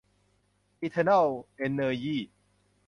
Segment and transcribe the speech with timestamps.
[0.81, 1.27] อีเทอเนิล
[1.57, 2.17] เอนเนอยี